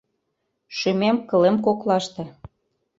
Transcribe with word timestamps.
Шӱмем-кылем 0.77 1.57
коклаште. 1.65 2.23